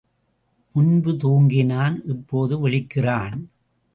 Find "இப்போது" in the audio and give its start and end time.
2.05-2.69